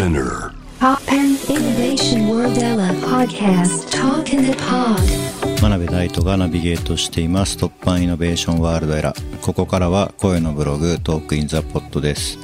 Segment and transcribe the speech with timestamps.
[0.00, 0.54] SPINEAR.
[0.78, 3.90] 突破 Innovation World Era Podcast.
[3.90, 4.96] Talk in the Pod.
[5.60, 7.58] 真鍋大度がナビゲートしています。
[7.58, 12.38] 突破 Innovation World Era ここからは声のブログ Talk in the Pod です、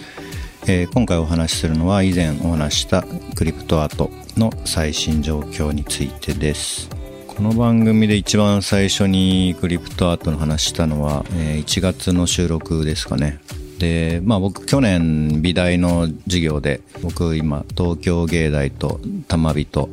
[0.66, 6.90] えー今回お話しするのは以前お話ししたクリプトアートの最新状況についてです。
[7.26, 13.38] この番組で一番最初にクリプトアートの話したのは、えー1月の収録ですかね
[13.78, 19.88] でまあ僕去年美大の授業で僕今東京芸大と玉美と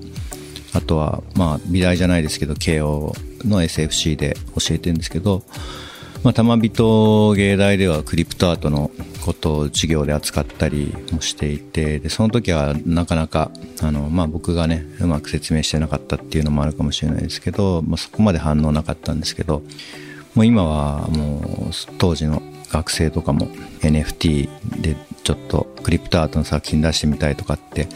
[0.73, 3.13] あとは、まあ、美大じゃないですけど、慶応
[3.45, 5.43] の SFC で教えてるんですけど、
[6.23, 8.89] まあ、玉美と芸大ではクリプトアートの
[9.23, 19.61] ことを授業で扱ったりもしていて、で、その時はなかなか、あの、まあ、僕がね、うまく説明してなかったっていうのもあるかもしれないですけど、まあ、そこまで反応なかったんですけど、
[20.33, 22.41] もう今はもう当時の
[22.73, 23.47] 学生とかも
[23.81, 27.87] NFT でちょっとクリプトアートの作品出してみたいとかって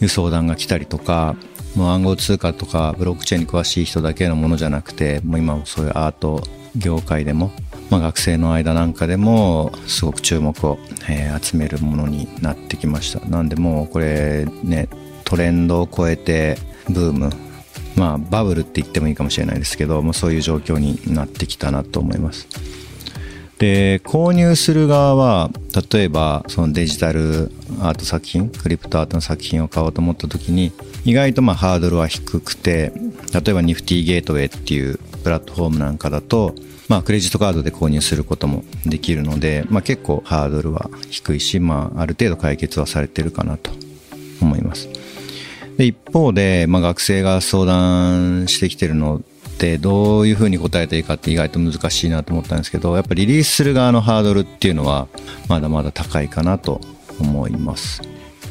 [0.00, 1.36] いう相談が来たりとか、
[1.74, 6.42] もう暗号通貨とかブロックチェーンに詳しい人だけのものじゃなくて、もう今もそういうアート
[6.76, 7.50] 業界でも、
[7.88, 13.26] まあ、学生の間なんかでもすごく注目を、えー集めるものになってきました。
[13.26, 14.88] なんでもうこれね、
[15.24, 17.30] トレンドを超えてブーム、
[17.96, 22.46] まあバブルって言ってもいいかもしれないですけど、もうそういう状況になってきたなと思います。
[23.60, 25.50] で購入する側は
[25.92, 30.72] 例えばそのデジタルアート作品クリプトアートの作品を買おうと思った時に
[31.04, 32.90] 意外とまあハードルは低くて
[33.34, 36.54] 例えばニフティゲートウェイっていうプラットフォームなんかだと
[36.88, 43.70] まあクレジットカードで購入することもできるので、まあ、結構ハードルは低いし、まあ、ある程度解決はされてるかなと
[44.40, 44.88] 思います。
[45.76, 49.20] で一方で、まあ、学生が相談してきてるの
[49.60, 55.06] ってどういうふうに答えていいかって意外と難しいなと思ったんですけどやっぱリリースする側のハードルっていうのは
[55.48, 56.80] まだまだ高いかなと
[57.20, 58.00] 思います。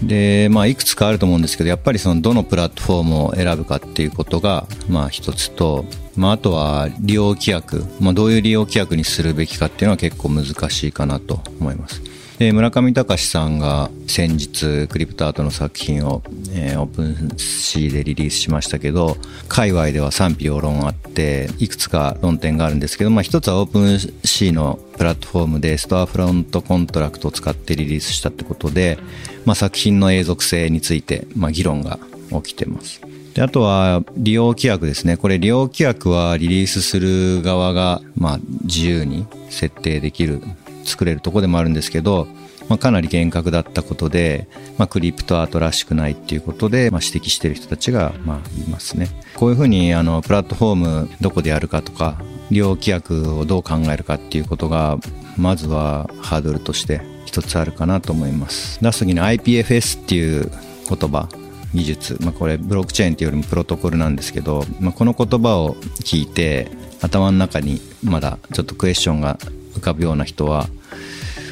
[0.03, 5.83] でまあいくつかあると思うんですけどやっぱりそのどのプラットフォームを選ぶかっていうことがまあ一つと、
[6.15, 12.02] まあ、あとは利用規約、まあ、どういう利用規約にするべきかっていうのは結構難しいかなと思います。
[12.39, 16.23] で村上隆さんが先日クリプトアートの作品を、
[16.54, 19.17] えー OpenSea でリリースしましたけど
[19.50, 28.98] 界隈では賛否両論あっていくつか論点があるんですけど、まあ、一つは OpenSea のプラットフォームで storefront contract を使ってリリースしたってことで、
[29.44, 31.99] まあ、作品の永続性について、まあ、議論が
[32.32, 33.02] 起きてます。
[33.33, 35.17] であとは利用規約ですね。
[35.17, 40.42] これ利用規約はリリースする側が、まあ、自由に設定できる
[40.89, 42.27] 作れるとこでもあるんですけど、
[42.67, 49.08] まあ、かなり厳格だったことで、まあ、クリプトアートらしくないっていうことで、まあ、指摘してる人たちが、まあ、いますね。
[49.36, 54.98] こういうふうにあのプラットフォームどこでやるかとか利用規約をどう考えるかっていうことが
[55.38, 58.80] まずはハードルとして一つあるかなと思います。
[58.83, 60.52] 出す時に IPFS っていう
[60.88, 61.30] 言葉
[61.73, 69.38] 技術、まあ、これブロックチェーンっていうよりもプロトコルなんですけど、まあ、この言葉を聞いて頭の中にまだちょっとクエスチョンが
[69.73, 70.67] 浮かぶような人は、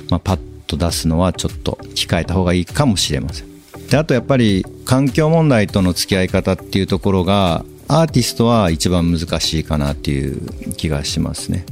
[0.09, 3.47] まあ、パッと出すのはちょっと控えた方がいいかもしれません。
[3.89, 11.65] であとやっぱり環境問題との付き合い方っていうところがアーティストは一番難しいかなっていう気がしますね。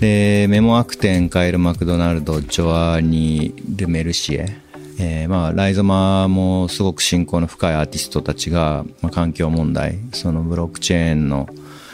[0.00, 4.64] でメモアクテンカエル・マクドナルドジョアニー・ル・メルシエ。
[4.96, 11.48] えーまあ、ライゾマもすごく親交の深いアーティストたちが、まあ、環境問題そのブロックチェーンの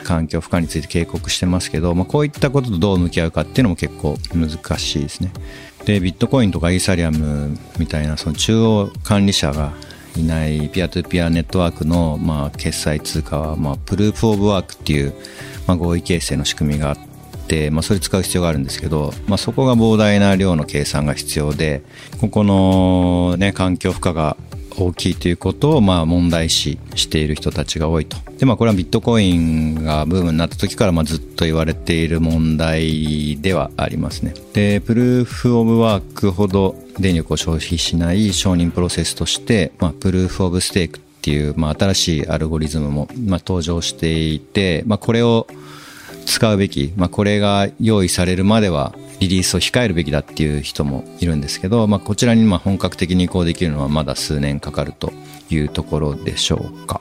[0.04, 5.32] 環境負荷について警告してますけど、まあ、こういったこととどう向き合うかっていうのも結構難しいですね。
[5.84, 9.72] でビットコインとかイーサリアムみたいなその中央管理者が
[10.16, 15.14] いないピアトゥピアネットワークの、まあ、決済通貨は、まあ、プルーフ・オブ・ワークっていう、
[15.66, 16.98] まあ、合意形成の仕組みがあっ
[17.46, 21.82] て、まあ、それ使う必要があるんですけど、まあ、そこが膨大な量の計算が必要で
[22.20, 24.36] ここの、ね、環境負荷が
[24.84, 28.16] 大きいということをまあ問題視している人たちが多いと。
[28.38, 34.34] で、まあこれはビットコインがブームになった時からまあずっと言われている問題ではありますね。
[34.52, 45.46] で、プルーフオブワークほど電力を消費しない承認プロセスとして、まあプProof of Stake っていう、まあ新しいアルゴリズムもまあ登場していて、まあこれを
[46.26, 55.12] 使うべき、まあ、これが用意されるまではリリースを控えるべきだっていう人もいるんですけど、まあ、こちらにま本格的に移行できるのはまだ数年かかると
[55.50, 57.00] いうところでしょうか。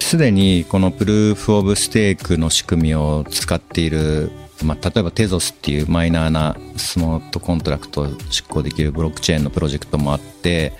[0.00, 4.30] すでにこの Proof of Stake の仕組みを使っている、
[4.62, 10.72] まあ、例えば Tezos っていうマイナーなスマートコントラクトを執行できるブロックチェーンのプロジェクトもあって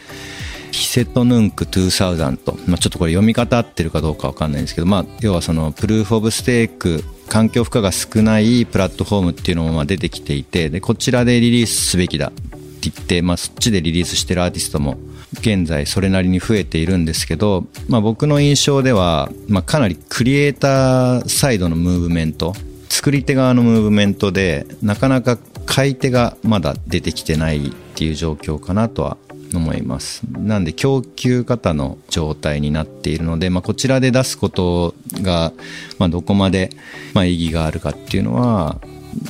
[0.73, 14.99] ヒセトヌンク2000、まあ、ちょっとこれ読み方合ってるかどうかわかんないんですけど、まあ、要はそのプルーフ・オブ・ステーク環境負荷が少ないプラットフォームっていうのも出てきていてでこちらでリリースすべきだって言って、まあ、そっちでリリースしてるアーティストも
[15.32, 22.55] 現在それなりに増えているんですけど、まあ、僕の印象では、まあ、かなりクリエイターサイドのムーブメント
[22.88, 29.17] 作り手側のムーブメントでなかなか買い手がまだ出てきてないっていう状況かなとは
[29.59, 30.23] 思います。
[30.31, 35.53] なんで供給型の状態になっているので、まあ、こちらで出すことが、
[35.99, 36.71] まあ、どこまで、
[37.12, 38.81] ま、意義があるかっていうのは、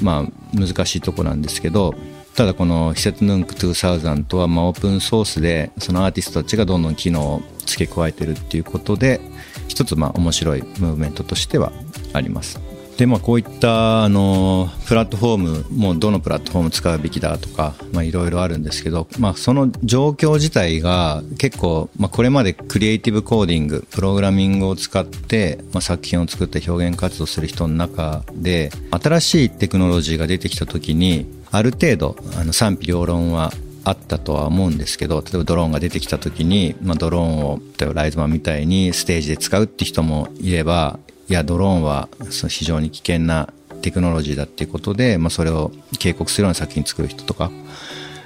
[0.03, 1.95] まあ、難しいとこなんですけど
[2.35, 9.21] ただこの「施設ヌンク2000」とはまあオープンソースでそのアーティストたちがどんどん機能を付け加えてるっていうことで
[9.69, 11.73] 一つまあ面白いムーブメントとしては
[12.13, 12.64] あります。
[12.97, 33.53] でまあこういったあのプラットフォームもどのプラットフォーム使うべきだとかいろいろあるんですけど、まあ、その状況自体が結構、まあ、これまでクリエイティブコーディングプログラミングを使って、まあ、作品を作って表現活動する人の中で新しいテクノロジーが出てきた時にある程度あの賛否両論は
[33.85, 40.99] あったとは思うんですけど例えばドローンが出てきた時に、まあ、ドローンを例えばライズマンみたいにステージで使うって人もいれば
[41.29, 42.09] いやドローンは
[42.49, 47.51] 非常に危険なテクノロジーだっていうことで、まあ、それを警告するような作品作る人とか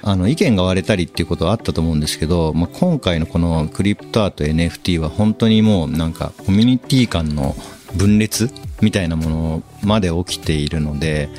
[0.01, 7.55] あの意見が割れたりっていうことはあったと思うんですけど、まあ、今回のこのクリプトアート NFT は本当にもうなんかコミュニティ間の
[7.95, 8.49] 分裂
[8.81, 11.29] みたいなものまで起きているので、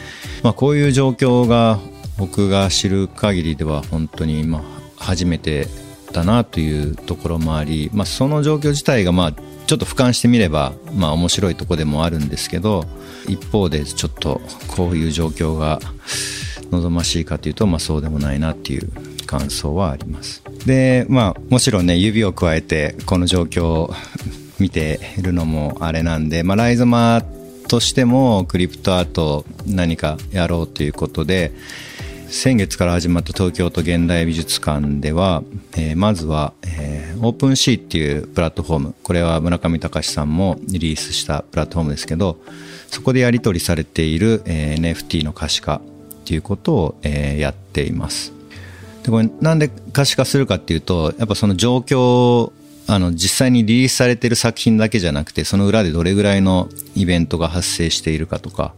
[0.42, 1.78] まあ、こういう状況が
[2.18, 4.62] 僕が知る限りでは本当にま
[4.96, 5.66] 初めて
[6.12, 9.34] だなというところもあり、まあ、その状況自体がまあ
[9.70, 12.86] ちょっと俯瞰してみればまあ面白いとこでもあるんですけど
[13.28, 15.78] 一方でちょっとこういう状況が
[16.72, 18.90] 望ましいかというとまあそうでもないなっていう
[19.26, 20.42] 感想はあります。
[20.66, 23.94] でまあもちろんね指を加えてこの状況を
[24.58, 27.22] 見ているのもあれなんで、まあ、ライゾマ
[27.68, 31.52] としてもクリプトアート何かやろうということで
[32.28, 35.44] 先月から始まった東京都現代美術館では、
[35.76, 36.89] えー、まずは、えー、
[37.22, 42.38] OpenSea っていうプラットフォームこれは村上隆さんもリリースしたプラットフォームですけど
[42.88, 45.80] そこでやり取りされている、え、NFT の可視化っ
[46.24, 48.32] ていうことを、え、やっています。
[49.04, 52.52] でこれなんで可視化するかっていうとやっぱその状況
[52.86, 58.74] あの実際にリリースされてる作品だけじゃなくてその裏でどれぐらいのイベントが発生しているかとか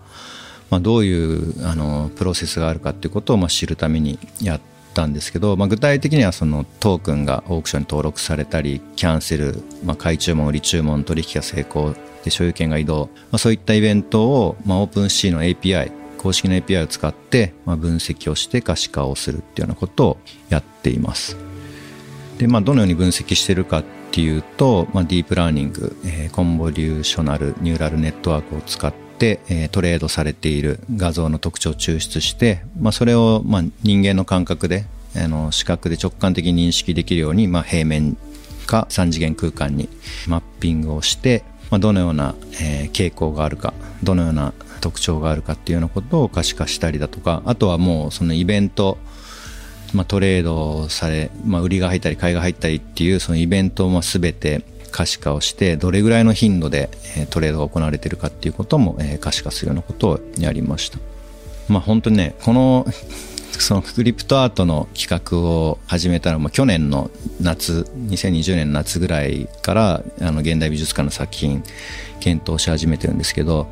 [0.72, 4.60] まあ、どういうあのプロセスがあるかっていうことをま知るためにやっ
[4.92, 11.94] たんですけど、まあ、具体的にはそのトークンがオークションに登録されたりキャンセル、まあ、買い注文売り注文取引が成功
[12.24, 15.92] で所有権が移動、まあ、そういったイベントを、まあ、 OpenSea の API
[16.22, 20.18] 公式の API を使って、まあ、分析をして可視化をするっていうようなことを
[20.50, 21.36] やっています。
[22.38, 38.16] で、まあ、どのように分析してるかっていうと、まあ、ディープラーニング、えー、コンボリューショナルニューラルネットワークを使って、えトレードされている画像の特徴を抽出して、まあ、それを、まあ、人間の感覚であの視覚で直感的に認識できるように、まあ、平面
[38.66, 39.88] か3次元空間に
[40.26, 48.98] マッピングをして、まあ、どのような、えー、傾向があるかどのような特徴があるかっていうようなことを可視化したりだとかあとはもうそのイベント、
[49.92, 56.90] まあ、トレードされ、まあ、売りが入ったり買いが入ったりっていうそのイベントも全て可視化をしてどれぐらいの頻度で
[57.30, 60.98] トレードが行われているかっていうことも可視化するようなことをやりました。
[61.68, 62.86] まあ本当にねこの
[63.58, 71.62] そのクリプトアートの企画を始めたのも去年の夏2020年の夏ぐらいからあの現代美術館の作品
[72.20, 73.68] 検討し始めてるんですけど、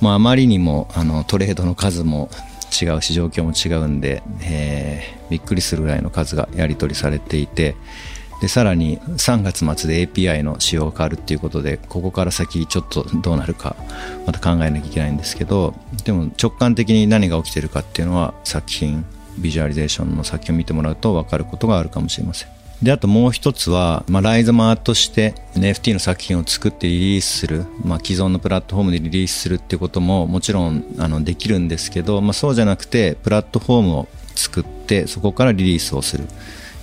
[0.00, 2.28] まあ、あまりにもあのトレードの数も
[2.70, 7.76] 違うし状況も違うんで、えー、びっくりするぐらいの数がやり取りされていて
[8.40, 13.76] でさらに3月末で API の仕様が変わるっていうことでここから先ちょっとどうなるか
[14.26, 15.74] また考えなきゃいけないんですけど
[16.04, 19.04] でも直感的に何が起きてるかっていうのは作品
[19.38, 22.48] ビジュアリゼーションの作品を見てもらうと分かることがあるかもしれません。
[22.82, 36.26] であともう一つは、まあ、ライズマーとして NFT の作品を作ってリリースする、まあ、既存のプラットフォームでリリースするっていうことももちろんあのできるんですけど、まあ、そうじゃなくてプラットフォームを作ってそこからリリースをする。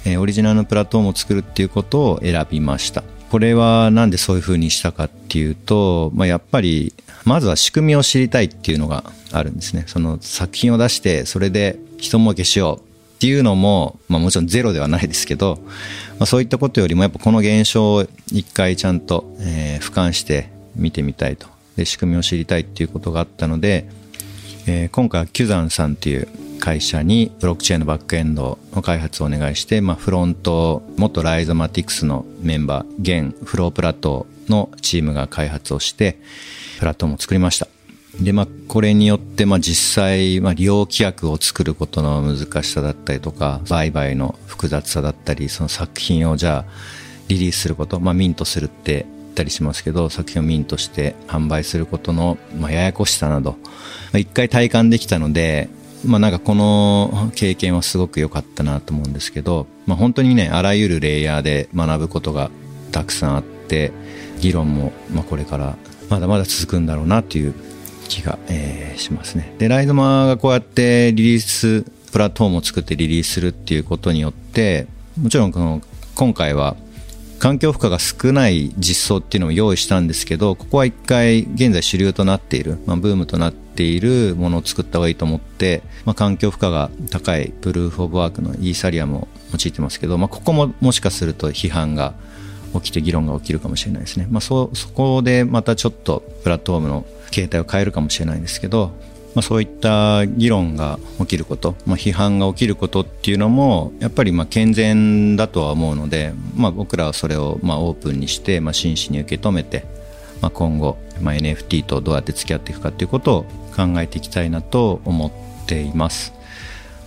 [0.06, 3.04] えオリジナルのプラットフォームを作るっていうことを選びました。
[3.32, 6.94] これはなんでそういう風にしたかっていうと、まあ、やっぱり、
[7.24, 9.86] まずは仕組みを知りたいっていうのがあるんですね。
[9.88, 15.60] その作品を出して、それで人儲けしようっていうのも、まあもちろんゼロではないですけど、
[16.20, 21.48] まあ、そういったことよりもやっぱこの現象を一回ちゃんと、えー、俯瞰して見てみたいと。
[21.78, 23.88] で、仕組みを知りたいっていうことがあったので、
[24.68, 26.28] えー、今回はキュザンさんっていう
[26.62, 36.18] 会社にブロックチェーンのバックエンドの開発をお願いして、まあ、フロント元ライゾマティクスのメンバー現フロープラットのチームが開発をして
[36.80, 37.68] プラットフォームを作りました。
[38.20, 46.72] で、まあ、これによって、まあ、実際、まあ、利用規約を作ることの難しさだったりとか、売買の複雑さだったり、その作品をじゃあ、
[47.30, 53.58] リリースすること、まあ、ミントするって言ったりしますけど、作品をミントして販売することの、まあ、ややこしさなど、ま
[54.16, 55.70] あ、一回体感できたので、
[56.06, 62.50] まあなんかこの経験はすごく良かったなと思うんですけど、まあ本当にね、あらゆるレイヤーで学ぶことが
[62.92, 63.92] たくさんあって、
[64.40, 65.78] 議論も、まあこれから
[66.10, 67.54] まだまだ続くんだろうなっていう
[68.08, 69.56] 気が、えー、しますね。
[69.60, 74.88] で、ライドマがこうやってリリース、プラットフォームを作ってリリースするっていうことによって、
[75.22, 75.82] もちろんこの、
[76.16, 76.76] 今回は
[77.42, 92.14] 環境負荷が少ない実装っていうのを用意したんですけど、ここは一回現在主流となっている、まあ、ブームとなっているものを作った方がいいと思って、まあ、環境負荷が高いプルーフ・オブ・ワークのイーサリアムを用いてますけど、まあ、ここももしかすると批判が
[92.76, 94.28] 起きて議論が起きるかもしれないですね。
[94.30, 98.92] まあ、そ、そこでまたちょっとプラットフォームの形態を変えるかもしれないんですけど、
[99.34, 109.86] まあ、そういった議論が起きること、まあ、批判が起きることっていうのもやっぱりまあ健全だとは思うので、まあ、僕らはそれをまあオープンにしてまあ真摯に受け止めて、
[110.42, 113.44] まあ、今後、まあ、NFT とどうやって付き合っていくかっていうことを
[113.76, 115.32] 考えていきたいなと思っ
[115.66, 116.34] ています。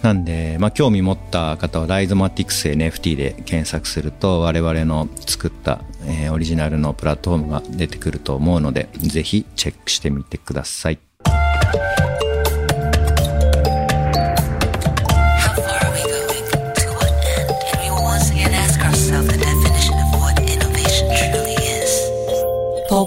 [0.04, 10.99] なんで、まあ、興味持った方はライゾマティクス NFT で検索すると我々の作った、えー、オリジナルのプラットフォームが出てくると思うのでぜひチェックしてみてください。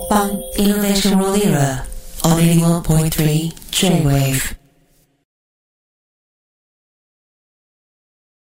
[0.09, 1.83] Punk Innovation World Era
[2.23, 4.57] on 81.3 J-Wave